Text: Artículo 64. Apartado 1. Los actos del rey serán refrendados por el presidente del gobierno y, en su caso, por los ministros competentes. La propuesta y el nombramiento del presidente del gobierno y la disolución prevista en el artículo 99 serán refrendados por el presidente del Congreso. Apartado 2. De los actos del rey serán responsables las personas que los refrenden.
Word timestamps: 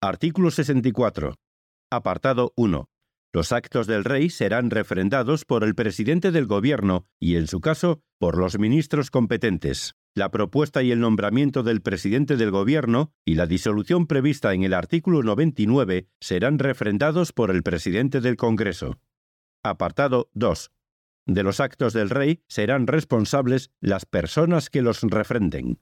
Artículo 0.00 0.52
64. 0.52 1.34
Apartado 1.90 2.52
1. 2.54 2.88
Los 3.32 3.50
actos 3.50 3.88
del 3.88 4.04
rey 4.04 4.30
serán 4.30 4.70
refrendados 4.70 5.44
por 5.44 5.64
el 5.64 5.74
presidente 5.74 6.30
del 6.30 6.46
gobierno 6.46 7.08
y, 7.18 7.34
en 7.34 7.48
su 7.48 7.60
caso, 7.60 8.00
por 8.20 8.38
los 8.38 8.60
ministros 8.60 9.10
competentes. 9.10 9.96
La 10.14 10.30
propuesta 10.30 10.84
y 10.84 10.92
el 10.92 11.00
nombramiento 11.00 11.64
del 11.64 11.82
presidente 11.82 12.36
del 12.36 12.52
gobierno 12.52 13.12
y 13.24 13.34
la 13.34 13.48
disolución 13.48 14.06
prevista 14.06 14.54
en 14.54 14.62
el 14.62 14.72
artículo 14.72 15.24
99 15.24 16.06
serán 16.20 16.60
refrendados 16.60 17.32
por 17.32 17.50
el 17.50 17.64
presidente 17.64 18.20
del 18.20 18.36
Congreso. 18.36 19.00
Apartado 19.64 20.30
2. 20.34 20.70
De 21.26 21.42
los 21.42 21.58
actos 21.58 21.92
del 21.92 22.10
rey 22.10 22.44
serán 22.46 22.86
responsables 22.86 23.72
las 23.80 24.06
personas 24.06 24.70
que 24.70 24.80
los 24.80 25.02
refrenden. 25.02 25.80